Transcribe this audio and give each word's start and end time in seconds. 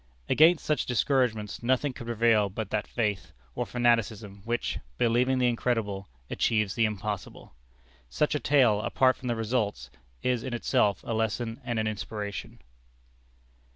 Against 0.27 0.65
such 0.65 0.87
discouragements 0.87 1.61
nothing 1.61 1.93
could 1.93 2.07
prevail 2.07 2.49
but 2.49 2.71
that 2.71 2.87
faith, 2.87 3.33
or 3.53 3.67
fanaticism, 3.67 4.41
which, 4.45 4.79
believing 4.97 5.37
the 5.37 5.45
incredible, 5.47 6.07
achieves 6.27 6.73
the 6.73 6.85
impossible. 6.85 7.53
Such 8.09 8.33
a 8.33 8.39
tale, 8.39 8.81
apart 8.81 9.15
from 9.15 9.27
the 9.27 9.35
results, 9.35 9.91
is 10.23 10.41
in 10.43 10.55
itself 10.55 11.03
a 11.05 11.13
lesson 11.13 11.61
and 11.63 11.77
an 11.77 11.85
inspiration. 11.85 12.57